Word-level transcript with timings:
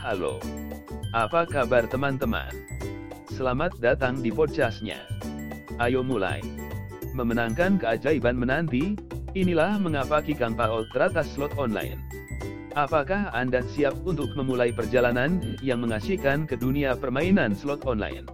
Halo. 0.00 0.40
Apa 1.12 1.44
kabar 1.44 1.84
teman-teman? 1.84 2.48
Selamat 3.36 3.76
datang 3.84 4.24
di 4.24 4.32
podcastnya. 4.32 4.96
Ayo 5.76 6.00
mulai. 6.00 6.40
Memenangkan 7.12 7.76
keajaiban 7.76 8.32
menanti, 8.32 8.96
inilah 9.36 9.76
mengapa 9.76 10.24
Kikang 10.24 10.56
Paul 10.56 10.88
teratas 10.88 11.28
slot 11.36 11.52
online. 11.60 12.00
Apakah 12.72 13.28
Anda 13.36 13.60
siap 13.60 13.92
untuk 14.08 14.32
memulai 14.40 14.72
perjalanan 14.72 15.36
yang 15.60 15.84
mengasihkan 15.84 16.48
ke 16.48 16.56
dunia 16.56 16.96
permainan 16.96 17.52
slot 17.52 17.84
online? 17.84 18.24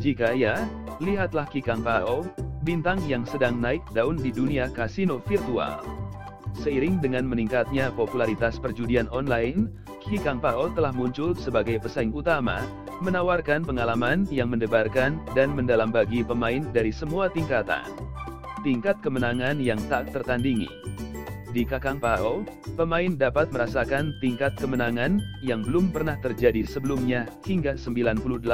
Jika 0.00 0.32
ya, 0.32 0.64
lihatlah 1.04 1.44
Kikang 1.44 1.84
Pao, 1.84 2.24
bintang 2.64 3.04
yang 3.04 3.28
sedang 3.28 3.60
naik 3.60 3.84
daun 3.92 4.16
di 4.16 4.32
dunia 4.32 4.72
kasino 4.72 5.20
virtual. 5.28 5.84
Seiring 6.56 7.04
dengan 7.04 7.28
meningkatnya 7.28 7.92
popularitas 7.92 8.56
perjudian 8.56 9.12
online, 9.12 9.68
Kikang 10.06 10.38
Pao 10.38 10.70
telah 10.70 10.94
muncul 10.94 11.34
sebagai 11.34 11.82
pesaing 11.82 12.14
utama, 12.14 12.62
menawarkan 13.02 13.66
pengalaman 13.66 14.22
yang 14.30 14.46
mendebarkan 14.54 15.18
dan 15.34 15.50
mendalam 15.50 15.90
bagi 15.90 16.22
pemain 16.22 16.62
dari 16.70 16.94
semua 16.94 17.26
tingkatan. 17.26 17.90
Tingkat 18.62 19.02
kemenangan 19.02 19.58
yang 19.58 19.82
tak 19.90 20.14
tertandingi. 20.14 20.70
Di 21.50 21.66
Kakang 21.66 21.98
Pao, 21.98 22.46
pemain 22.78 23.18
dapat 23.18 23.50
merasakan 23.50 24.14
tingkat 24.22 24.54
kemenangan 24.54 25.18
yang 25.42 25.66
belum 25.66 25.90
pernah 25.90 26.14
terjadi 26.22 26.62
sebelumnya 26.62 27.26
hingga 27.42 27.74
98%. 27.74 28.46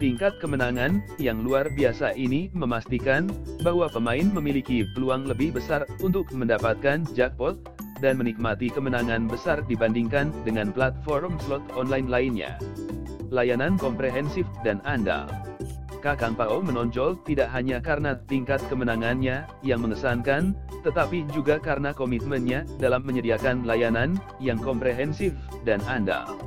Tingkat 0.00 0.40
kemenangan 0.40 1.04
yang 1.20 1.44
luar 1.44 1.68
biasa 1.68 2.16
ini 2.16 2.48
memastikan 2.56 3.28
bahwa 3.60 3.92
pemain 3.92 4.24
memiliki 4.24 4.88
peluang 4.96 5.28
lebih 5.28 5.52
besar 5.52 5.84
untuk 6.00 6.32
mendapatkan 6.32 7.04
jackpot 7.12 7.60
dan 7.98 8.18
menikmati 8.18 8.70
kemenangan 8.72 9.26
besar 9.26 9.62
dibandingkan 9.66 10.30
dengan 10.42 10.70
platform 10.74 11.36
slot 11.44 11.62
online 11.74 12.08
lainnya. 12.10 12.56
Layanan 13.28 13.76
komprehensif 13.76 14.48
dan 14.64 14.80
andal. 14.88 15.28
Kakang 15.98 16.38
Pao 16.38 16.62
menonjol 16.62 17.18
tidak 17.26 17.50
hanya 17.50 17.82
karena 17.82 18.14
tingkat 18.30 18.62
kemenangannya 18.70 19.44
yang 19.66 19.82
mengesankan, 19.82 20.54
tetapi 20.86 21.26
juga 21.34 21.58
karena 21.58 21.90
komitmennya 21.90 22.62
dalam 22.78 23.02
menyediakan 23.02 23.66
layanan 23.66 24.14
yang 24.38 24.62
komprehensif 24.62 25.34
dan 25.66 25.82
andal. 25.90 26.38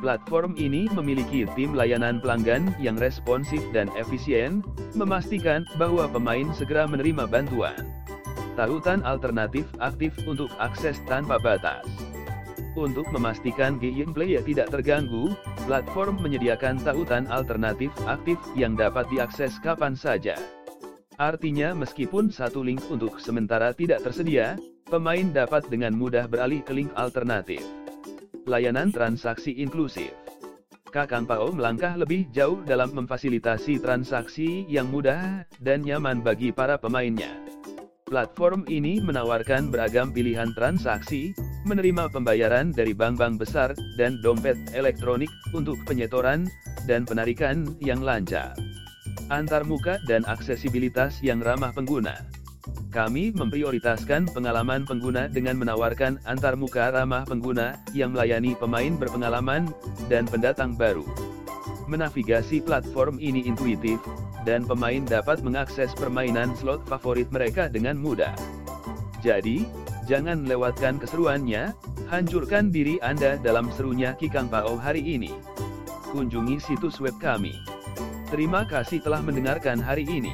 Platform 0.00 0.56
ini 0.60 0.88
memiliki 0.92 1.48
tim 1.56 1.72
layanan 1.72 2.20
pelanggan 2.20 2.68
yang 2.76 3.00
responsif 3.00 3.60
dan 3.72 3.88
efisien, 3.96 4.60
memastikan 4.92 5.64
bahwa 5.80 6.04
pemain 6.08 6.52
segera 6.52 6.84
menerima 6.84 7.24
bantuan. 7.28 7.80
Tautan 8.56 9.04
alternatif 9.04 9.68
aktif 9.84 10.16
untuk 10.24 10.48
akses 10.56 10.96
tanpa 11.04 11.36
batas. 11.36 11.84
Untuk 12.72 13.04
memastikan 13.12 13.76
gameplay 13.76 14.40
tidak 14.40 14.72
terganggu, 14.72 15.36
platform 15.68 16.24
menyediakan 16.24 16.80
tautan 16.80 17.28
alternatif 17.28 17.92
aktif 18.08 18.40
yang 18.56 18.72
dapat 18.72 19.04
diakses 19.12 19.60
kapan 19.60 19.92
saja. 19.92 20.40
Artinya 21.20 21.76
meskipun 21.76 22.32
satu 22.32 22.64
link 22.64 22.80
untuk 22.88 23.20
sementara 23.20 23.76
tidak 23.76 24.04
tersedia, 24.04 24.56
pemain 24.88 25.28
dapat 25.32 25.68
dengan 25.68 25.92
mudah 25.92 26.24
beralih 26.24 26.64
ke 26.64 26.72
link 26.72 26.92
alternatif. 26.96 27.60
Layanan 28.48 28.88
transaksi 28.88 29.52
inklusif. 29.52 30.12
Kakang 30.88 31.28
Pao 31.28 31.52
melangkah 31.52 31.92
lebih 31.92 32.32
jauh 32.32 32.64
dalam 32.64 32.88
memfasilitasi 32.92 33.84
transaksi 33.84 34.64
yang 34.64 34.88
mudah 34.88 35.44
dan 35.60 35.84
nyaman 35.84 36.24
bagi 36.24 36.56
para 36.56 36.80
pemainnya. 36.80 37.45
Platform 38.06 38.62
ini 38.70 39.02
menawarkan 39.02 39.74
beragam 39.74 40.14
pilihan 40.14 40.54
transaksi, 40.54 41.34
menerima 41.66 42.06
pembayaran 42.06 42.70
dari 42.70 42.94
bank-bank 42.94 43.42
besar, 43.42 43.74
dan 43.98 44.22
dompet 44.22 44.54
elektronik, 44.78 45.26
untuk 45.50 45.74
penyetoran, 45.90 46.46
dan 46.86 47.02
penarikan 47.02 47.66
yang 47.82 47.98
lancar. 47.98 48.54
Antarmuka 49.26 49.98
dan 50.06 50.22
aksesibilitas 50.22 51.18
yang 51.18 51.42
ramah 51.42 51.74
pengguna. 51.74 52.14
Kami 52.94 53.34
memprioritaskan 53.34 54.30
pengalaman 54.30 54.86
pengguna 54.86 55.26
dengan 55.26 55.58
menawarkan 55.58 56.22
antarmuka 56.30 56.94
ramah 56.94 57.26
pengguna, 57.26 57.74
yang 57.90 58.14
melayani 58.14 58.54
pemain 58.54 58.94
berpengalaman, 58.94 59.66
dan 60.06 60.30
pendatang 60.30 60.78
baru. 60.78 61.02
Menavigasi 61.90 62.62
platform 62.62 63.18
ini 63.18 63.50
intuitif, 63.50 63.98
dan 64.46 64.62
pemain 64.62 65.02
dapat 65.02 65.42
mengakses 65.42 65.90
permainan 65.98 66.54
slot 66.54 66.86
favorit 66.86 67.26
mereka 67.34 67.66
dengan 67.66 67.98
mudah. 67.98 68.32
Jadi, 69.20 69.66
Jangan 70.06 70.46
lewatkan 70.46 71.02
keseruannya, 71.02 71.74
hancurkan 72.06 72.70
diri 72.70 73.02
Anda 73.02 73.42
dalam 73.42 73.74
serunya 73.74 74.14
Kikang 74.14 74.46
Pao 74.46 74.78
hari 74.78 75.02
ini. 75.02 75.34
Kunjungi 76.14 76.62
situs 76.62 77.02
web 77.02 77.18
kami. 77.18 77.50
Terima 78.30 78.62
kasih 78.70 79.02
telah 79.02 79.18
mendengarkan 79.18 79.82
hari 79.82 80.06
ini. 80.06 80.30